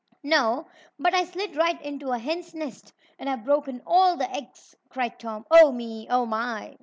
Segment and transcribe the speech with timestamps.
[0.23, 0.65] "No,
[0.97, 5.19] but I slid right into a hen's nest, and I've broken all the eggs!" cried
[5.19, 5.45] Tom.
[5.51, 6.07] "Oh, me!
[6.09, 6.79] Oh, my!"